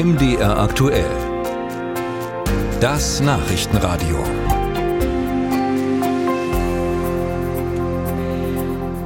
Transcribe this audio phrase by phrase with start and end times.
[0.00, 1.10] MDR aktuell.
[2.80, 4.22] Das Nachrichtenradio.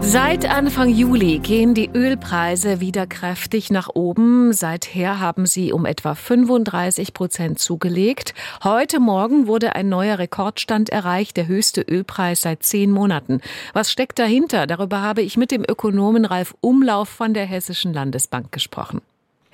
[0.03, 4.53] Seit Anfang Juli gehen die Ölpreise wieder kräftig nach oben.
[4.53, 8.35] Seither haben sie um etwa 35 Prozent zugelegt.
[8.63, 13.41] Heute Morgen wurde ein neuer Rekordstand erreicht, der höchste Ölpreis seit zehn Monaten.
[13.73, 14.67] Was steckt dahinter?
[14.67, 19.01] Darüber habe ich mit dem Ökonomen Ralf Umlauf von der Hessischen Landesbank gesprochen.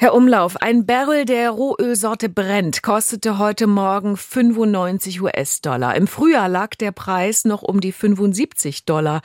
[0.01, 5.97] Herr Umlauf, ein Barrel der Rohölsorte Brent kostete heute Morgen 95 US-Dollar.
[5.97, 9.23] Im Frühjahr lag der Preis noch um die 75 Dollar.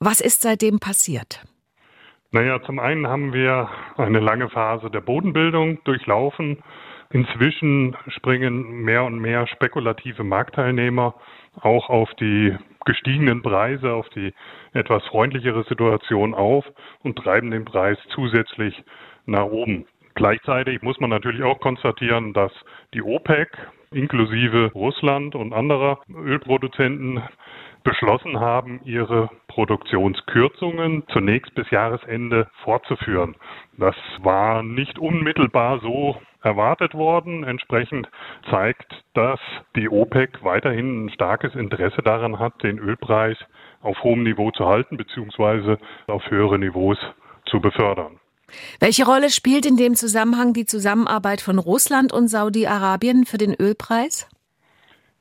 [0.00, 1.44] Was ist seitdem passiert?
[2.30, 6.62] Naja, zum einen haben wir eine lange Phase der Bodenbildung durchlaufen.
[7.10, 11.16] Inzwischen springen mehr und mehr spekulative Marktteilnehmer
[11.60, 14.32] auch auf die gestiegenen Preise, auf die
[14.72, 16.64] etwas freundlichere Situation auf
[17.02, 18.82] und treiben den Preis zusätzlich
[19.26, 19.86] nach oben.
[20.14, 22.52] Gleichzeitig muss man natürlich auch konstatieren, dass
[22.94, 23.48] die OPEC
[23.90, 27.22] inklusive Russland und anderer Ölproduzenten
[27.84, 33.36] beschlossen haben, ihre Produktionskürzungen zunächst bis Jahresende fortzuführen.
[33.76, 37.44] Das war nicht unmittelbar so erwartet worden.
[37.44, 38.08] Entsprechend
[38.50, 39.40] zeigt, dass
[39.76, 43.36] die OPEC weiterhin ein starkes Interesse daran hat, den Ölpreis
[43.82, 45.76] auf hohem Niveau zu halten bzw.
[46.06, 46.98] auf höhere Niveaus
[47.46, 48.18] zu befördern.
[48.80, 54.28] Welche Rolle spielt in dem Zusammenhang die Zusammenarbeit von Russland und Saudi-Arabien für den Ölpreis?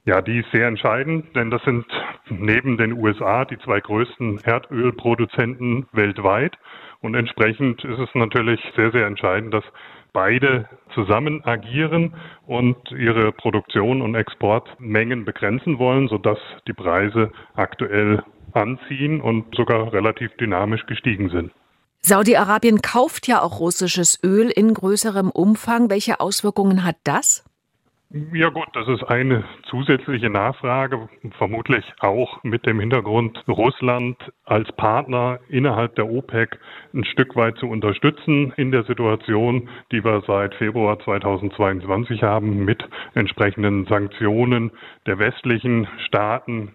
[0.05, 1.85] Ja, die ist sehr entscheidend, denn das sind
[2.29, 6.57] neben den USA die zwei größten Erdölproduzenten weltweit.
[6.99, 9.63] Und entsprechend ist es natürlich sehr, sehr entscheidend, dass
[10.11, 12.15] beide zusammen agieren
[12.45, 16.37] und ihre Produktion und Exportmengen begrenzen wollen, sodass
[16.67, 21.51] die Preise aktuell anziehen und sogar relativ dynamisch gestiegen sind.
[22.05, 25.89] Saudi-Arabien kauft ja auch russisches Öl in größerem Umfang.
[25.89, 27.45] Welche Auswirkungen hat das?
[28.15, 35.39] Ja gut, das ist eine zusätzliche Nachfrage, vermutlich auch mit dem Hintergrund, Russland als Partner
[35.49, 36.59] innerhalb der OPEC
[36.93, 42.87] ein Stück weit zu unterstützen in der Situation, die wir seit Februar 2022 haben, mit
[43.15, 44.69] entsprechenden Sanktionen
[45.07, 46.73] der westlichen Staaten.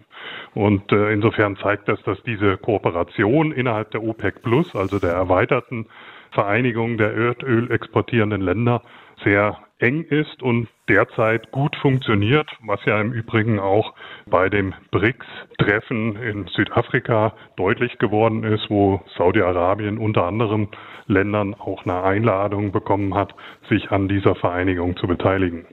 [0.55, 5.85] Und äh, insofern zeigt das, dass diese Kooperation innerhalb der OPEC Plus, also der erweiterten
[6.31, 8.81] Vereinigung der Erdöl exportierenden Länder,
[9.23, 13.93] sehr eng ist und derzeit gut funktioniert, was ja im Übrigen auch
[14.25, 20.67] bei dem BRICS-Treffen in Südafrika deutlich geworden ist, wo Saudi-Arabien unter anderem
[21.07, 23.33] Ländern auch eine Einladung bekommen hat,
[23.69, 25.65] sich an dieser Vereinigung zu beteiligen.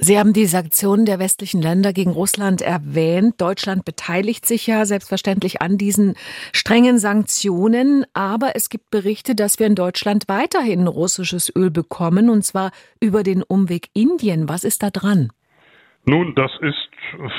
[0.00, 3.40] Sie haben die Sanktionen der westlichen Länder gegen Russland erwähnt.
[3.40, 6.14] Deutschland beteiligt sich ja selbstverständlich an diesen
[6.52, 8.04] strengen Sanktionen.
[8.14, 12.70] Aber es gibt Berichte, dass wir in Deutschland weiterhin russisches Öl bekommen, und zwar
[13.00, 14.48] über den Umweg Indien.
[14.48, 15.30] Was ist da dran?
[16.04, 16.88] Nun, das ist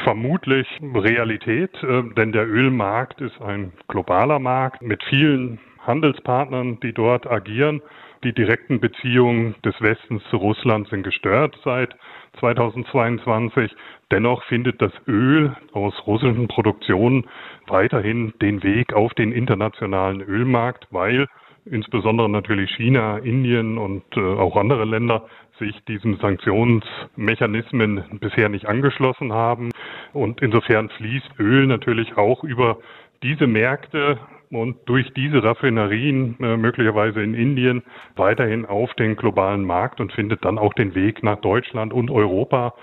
[0.03, 7.26] vermutlich Realität, äh, denn der Ölmarkt ist ein globaler Markt mit vielen Handelspartnern, die dort
[7.26, 7.81] agieren.
[8.24, 11.96] Die direkten Beziehungen des Westens zu Russland sind gestört seit
[12.40, 13.72] 2022.
[14.12, 17.28] Dennoch findet das Öl aus russischen Produktionen
[17.68, 21.28] weiterhin den Weg auf den internationalen Ölmarkt, weil
[21.63, 25.25] insbesondere natürlich China, Indien und äh, auch andere Länder
[25.58, 29.69] sich diesen Sanktionsmechanismen bisher nicht angeschlossen haben.
[30.12, 32.79] Und insofern fließt Öl natürlich auch über
[33.24, 34.19] diese Märkte
[34.52, 37.84] und durch diese Raffinerien äh, möglicherweise in Indien
[38.16, 42.74] weiterhin auf den globalen Markt und findet dann auch den Weg nach Deutschland und Europa,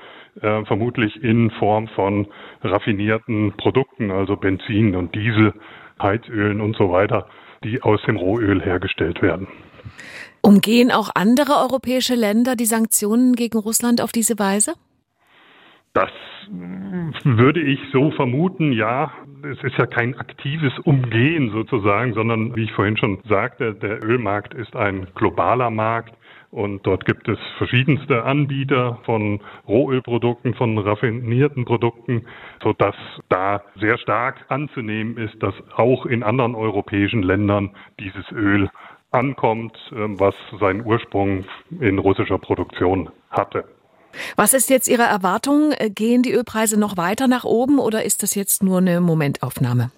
[0.40, 2.28] äh, vermutlich in Form von
[2.62, 5.54] raffinierten Produkten, also Benzin und Diesel,
[6.00, 7.26] Heizölen und so weiter,
[7.64, 9.48] die aus dem Rohöl hergestellt werden.
[10.42, 14.74] Umgehen auch andere europäische Länder die Sanktionen gegen Russland auf diese Weise?
[15.96, 16.10] Das
[17.24, 19.12] würde ich so vermuten, ja.
[19.50, 24.52] Es ist ja kein aktives Umgehen sozusagen, sondern wie ich vorhin schon sagte, der Ölmarkt
[24.52, 26.12] ist ein globaler Markt.
[26.50, 32.26] Und dort gibt es verschiedenste Anbieter von Rohölprodukten, von raffinierten Produkten,
[32.62, 32.94] sodass
[33.30, 38.68] da sehr stark anzunehmen ist, dass auch in anderen europäischen Ländern dieses Öl
[39.12, 41.46] ankommt, ähm, was seinen Ursprung
[41.80, 43.64] in russischer Produktion hatte.
[44.36, 45.72] Was ist jetzt Ihre Erwartung?
[45.94, 49.90] Gehen die Ölpreise noch weiter nach oben oder ist das jetzt nur eine Momentaufnahme?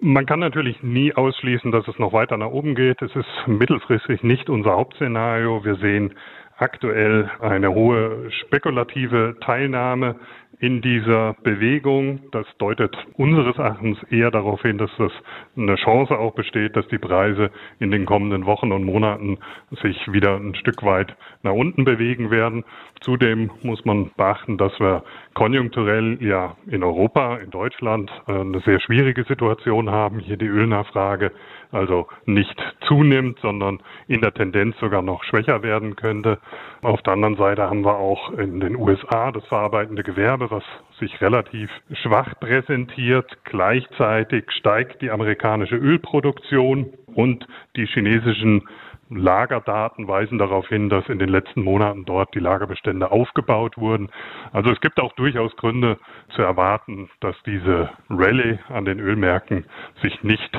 [0.00, 3.00] Man kann natürlich nie ausschließen, dass es noch weiter nach oben geht.
[3.00, 5.64] Es ist mittelfristig nicht unser Hauptszenario.
[5.64, 6.14] Wir sehen
[6.56, 10.16] aktuell eine hohe spekulative Teilnahme
[10.60, 12.30] in dieser Bewegung.
[12.32, 15.12] Das deutet unseres Erachtens eher darauf hin, dass das
[15.56, 19.38] eine Chance auch besteht, dass die Preise in den kommenden Wochen und Monaten
[19.82, 22.64] sich wieder ein Stück weit nach unten bewegen werden.
[23.00, 25.04] Zudem muss man beachten, dass wir
[25.34, 30.18] konjunkturell ja in Europa, in Deutschland äh, eine sehr schwierige Situation haben.
[30.18, 31.32] Hier die Ölnachfrage
[31.74, 32.54] also nicht
[32.86, 36.38] zunimmt, sondern in der Tendenz sogar noch schwächer werden könnte.
[36.82, 40.64] Auf der anderen Seite haben wir auch in den USA das verarbeitende Gewerbe, was
[40.98, 41.70] sich relativ
[42.02, 43.30] schwach präsentiert.
[43.44, 47.46] Gleichzeitig steigt die amerikanische Ölproduktion und
[47.76, 48.68] die chinesischen
[49.10, 54.08] Lagerdaten weisen darauf hin, dass in den letzten Monaten dort die Lagerbestände aufgebaut wurden.
[54.52, 55.98] Also es gibt auch durchaus Gründe
[56.34, 59.66] zu erwarten, dass diese Rallye an den Ölmärkten
[60.02, 60.50] sich nicht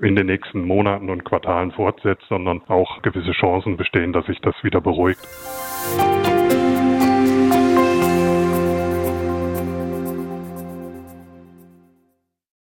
[0.00, 4.54] in den nächsten Monaten und Quartalen fortsetzt, sondern auch gewisse Chancen bestehen, dass sich das
[4.62, 5.26] wieder beruhigt.